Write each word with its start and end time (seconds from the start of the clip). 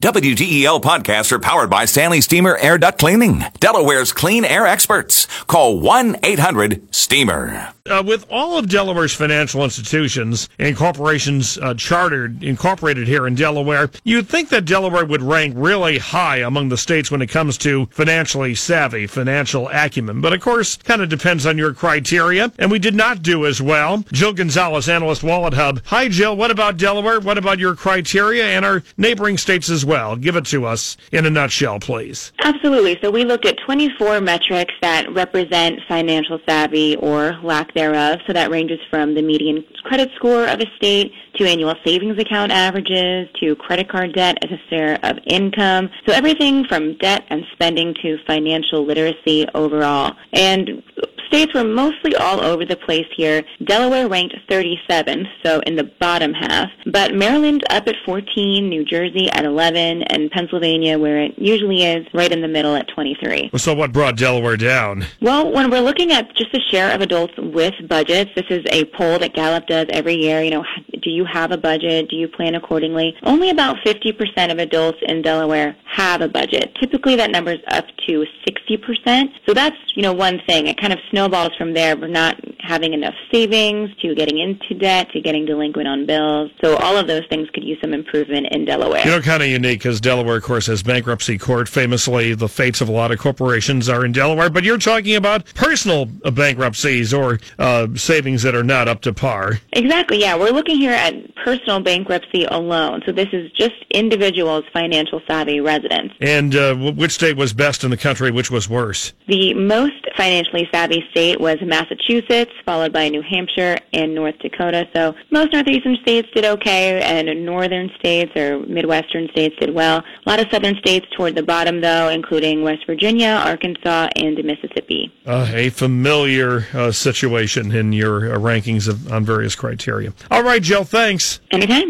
WDEL 0.00 0.80
podcasts 0.80 1.32
are 1.32 1.40
powered 1.40 1.70
by 1.70 1.84
Stanley 1.84 2.20
Steamer 2.20 2.56
Air 2.58 2.78
Duct 2.78 3.00
Cleaning, 3.00 3.40
Delaware's 3.58 4.12
clean 4.12 4.44
air 4.44 4.64
experts. 4.64 5.26
Call 5.48 5.80
1-800-STEAMER. 5.80 7.74
Uh, 7.88 8.02
with 8.02 8.26
all 8.30 8.58
of 8.58 8.68
Delaware's 8.68 9.14
financial 9.14 9.64
institutions 9.64 10.48
and 10.58 10.76
corporations 10.76 11.56
uh, 11.58 11.74
chartered, 11.74 12.42
incorporated 12.42 13.08
here 13.08 13.26
in 13.26 13.34
Delaware, 13.34 13.90
you'd 14.04 14.28
think 14.28 14.50
that 14.50 14.64
Delaware 14.64 15.04
would 15.04 15.22
rank 15.22 15.54
really 15.56 15.98
high 15.98 16.38
among 16.38 16.68
the 16.68 16.76
states 16.76 17.10
when 17.10 17.22
it 17.22 17.28
comes 17.28 17.56
to 17.58 17.86
financially 17.86 18.54
savvy, 18.54 19.06
financial 19.06 19.68
acumen. 19.72 20.20
But 20.20 20.32
of 20.32 20.40
course, 20.40 20.76
kind 20.76 21.00
of 21.00 21.08
depends 21.08 21.46
on 21.46 21.56
your 21.56 21.72
criteria, 21.72 22.52
and 22.58 22.70
we 22.70 22.78
did 22.78 22.94
not 22.94 23.22
do 23.22 23.46
as 23.46 23.62
well. 23.62 24.04
Jill 24.12 24.34
Gonzalez, 24.34 24.88
analyst, 24.88 25.22
WalletHub. 25.22 25.82
Hi, 25.86 26.08
Jill. 26.08 26.36
What 26.36 26.50
about 26.50 26.76
Delaware? 26.76 27.20
What 27.20 27.38
about 27.38 27.58
your 27.58 27.74
criteria 27.74 28.44
and 28.44 28.64
our 28.64 28.82
neighboring 28.96 29.38
states 29.38 29.70
as 29.70 29.84
well? 29.84 30.16
Give 30.16 30.36
it 30.36 30.44
to 30.46 30.66
us 30.66 30.96
in 31.12 31.24
a 31.24 31.30
nutshell, 31.30 31.80
please. 31.80 32.32
Absolutely. 32.40 32.98
So 33.02 33.10
we 33.10 33.24
looked 33.24 33.46
at 33.46 33.56
24 33.64 34.20
metrics 34.20 34.74
that 34.82 35.10
represent 35.12 35.80
financial 35.88 36.38
savvy 36.46 36.96
or 36.96 37.38
lack 37.42 37.72
thereof. 37.78 38.18
So 38.26 38.32
that 38.32 38.50
ranges 38.50 38.80
from 38.90 39.14
the 39.14 39.22
median 39.22 39.64
credit 39.84 40.10
score 40.16 40.46
of 40.48 40.60
a 40.60 40.66
state 40.76 41.12
to 41.36 41.46
annual 41.46 41.74
savings 41.84 42.18
account 42.18 42.50
averages 42.50 43.28
to 43.40 43.54
credit 43.56 43.88
card 43.88 44.14
debt 44.14 44.38
as 44.42 44.50
a 44.50 44.60
share 44.68 44.98
of 45.04 45.18
income. 45.26 45.88
So 46.06 46.12
everything 46.12 46.64
from 46.64 46.98
debt 46.98 47.24
and 47.28 47.44
spending 47.52 47.94
to 48.02 48.18
financial 48.26 48.84
literacy 48.84 49.46
overall. 49.54 50.16
And 50.32 50.82
states 51.28 51.54
were 51.54 51.64
mostly 51.64 52.14
all 52.16 52.40
over 52.40 52.64
the 52.64 52.76
place 52.76 53.06
here. 53.16 53.42
Delaware 53.64 54.08
ranked 54.08 54.34
37th, 54.50 55.26
so 55.44 55.60
in 55.60 55.76
the 55.76 55.84
bottom 56.00 56.32
half, 56.32 56.68
but 56.92 57.14
Maryland 57.14 57.62
up 57.70 57.86
at 57.86 57.94
14, 58.04 58.68
New 58.68 58.84
Jersey 58.84 59.30
at 59.32 59.44
11, 59.44 60.02
and 60.04 60.30
Pennsylvania, 60.30 60.98
where 60.98 61.22
it 61.22 61.34
usually 61.38 61.84
is, 61.84 62.06
right 62.12 62.32
in 62.32 62.40
the 62.40 62.48
middle 62.48 62.74
at 62.74 62.88
23. 62.88 63.50
So 63.56 63.74
what 63.74 63.92
brought 63.92 64.16
Delaware 64.16 64.56
down? 64.56 65.04
Well, 65.20 65.52
when 65.52 65.70
we're 65.70 65.80
looking 65.80 66.12
at 66.12 66.34
just 66.36 66.52
the 66.52 66.60
share 66.70 66.94
of 66.94 67.00
adults 67.00 67.34
with 67.38 67.74
budgets, 67.88 68.30
this 68.34 68.46
is 68.50 68.64
a 68.70 68.84
poll 68.86 69.18
that 69.18 69.34
Gallup 69.34 69.66
does 69.66 69.86
every 69.90 70.14
year. 70.14 70.42
You 70.42 70.50
know, 70.50 70.64
do 71.08 71.14
you 71.14 71.24
have 71.24 71.52
a 71.52 71.56
budget? 71.56 72.10
Do 72.10 72.16
you 72.16 72.28
plan 72.28 72.54
accordingly? 72.54 73.16
Only 73.22 73.48
about 73.48 73.76
50% 73.78 74.52
of 74.52 74.58
adults 74.58 74.98
in 75.00 75.22
Delaware 75.22 75.74
have 75.86 76.20
a 76.20 76.28
budget. 76.28 76.76
Typically 76.78 77.16
that 77.16 77.30
number 77.30 77.52
is 77.52 77.60
up 77.68 77.86
to 78.06 78.26
60%. 78.46 79.30
So 79.46 79.54
that's, 79.54 79.76
you 79.94 80.02
know, 80.02 80.12
one 80.12 80.38
thing. 80.46 80.66
It 80.66 80.78
kind 80.78 80.92
of 80.92 80.98
snowballs 81.10 81.52
from 81.56 81.72
there. 81.72 81.96
We're 81.96 82.08
not 82.08 82.38
having 82.68 82.92
enough 82.92 83.14
savings 83.32 83.90
to 84.02 84.14
getting 84.14 84.38
into 84.38 84.74
debt 84.74 85.10
to 85.12 85.20
getting 85.20 85.46
delinquent 85.46 85.88
on 85.88 86.06
bills. 86.06 86.50
So 86.62 86.76
all 86.76 86.96
of 86.96 87.06
those 87.06 87.24
things 87.28 87.48
could 87.50 87.64
use 87.64 87.78
some 87.80 87.94
improvement 87.94 88.48
in 88.50 88.64
Delaware. 88.64 89.04
You 89.04 89.10
know, 89.12 89.20
kind 89.22 89.42
of 89.42 89.48
unique 89.48 89.80
because 89.80 90.00
Delaware, 90.00 90.36
of 90.36 90.42
course, 90.42 90.66
has 90.66 90.82
bankruptcy 90.82 91.38
court. 91.38 91.68
Famously, 91.68 92.34
the 92.34 92.48
fates 92.48 92.80
of 92.80 92.88
a 92.88 92.92
lot 92.92 93.10
of 93.10 93.18
corporations 93.18 93.88
are 93.88 94.04
in 94.04 94.12
Delaware. 94.12 94.50
But 94.50 94.64
you're 94.64 94.78
talking 94.78 95.16
about 95.16 95.46
personal 95.54 96.06
bankruptcies 96.06 97.14
or 97.14 97.40
uh, 97.58 97.88
savings 97.94 98.42
that 98.42 98.54
are 98.54 98.64
not 98.64 98.86
up 98.86 99.00
to 99.02 99.12
par. 99.14 99.60
Exactly. 99.72 100.20
Yeah, 100.20 100.36
we're 100.36 100.50
looking 100.50 100.76
here 100.76 100.92
at 100.92 101.14
personal 101.44 101.80
bankruptcy 101.80 102.44
alone. 102.44 103.02
So 103.06 103.12
this 103.12 103.28
is 103.32 103.50
just 103.52 103.74
individuals, 103.92 104.64
financial 104.72 105.22
savvy 105.26 105.60
residents. 105.60 106.14
And 106.20 106.54
uh, 106.54 106.74
which 106.74 107.12
state 107.12 107.36
was 107.36 107.52
best 107.52 107.84
in 107.84 107.90
the 107.90 107.96
country? 107.96 108.30
Which 108.30 108.50
was 108.50 108.68
worse? 108.68 109.14
The 109.26 109.54
most 109.54 109.94
financially 110.16 110.68
savvy 110.70 111.04
state 111.10 111.40
was 111.40 111.56
Massachusetts, 111.62 112.52
followed 112.64 112.92
by 112.92 113.08
New 113.08 113.22
Hampshire 113.22 113.76
and 113.92 114.14
North 114.14 114.38
Dakota. 114.38 114.88
So 114.94 115.14
most 115.30 115.52
northeastern 115.52 115.96
states 116.02 116.28
did 116.34 116.44
okay, 116.44 117.00
and 117.02 117.44
northern 117.44 117.90
states 117.98 118.32
or 118.36 118.60
midwestern 118.60 119.28
states 119.28 119.54
did 119.60 119.74
well. 119.74 120.02
A 120.26 120.28
lot 120.28 120.40
of 120.40 120.46
southern 120.50 120.76
states 120.76 121.06
toward 121.16 121.34
the 121.34 121.42
bottom, 121.42 121.80
though, 121.80 122.08
including 122.08 122.62
West 122.62 122.86
Virginia, 122.86 123.40
Arkansas, 123.44 124.08
and 124.16 124.42
Mississippi. 124.44 125.12
Uh, 125.26 125.50
a 125.52 125.70
familiar 125.70 126.66
uh, 126.74 126.90
situation 126.92 127.72
in 127.72 127.92
your 127.92 128.32
uh, 128.32 128.38
rankings 128.38 128.88
of, 128.88 129.12
on 129.12 129.24
various 129.24 129.54
criteria. 129.54 130.12
All 130.30 130.42
right, 130.42 130.62
Jill, 130.62 130.84
thanks. 130.84 131.40
Anytime. 131.50 131.86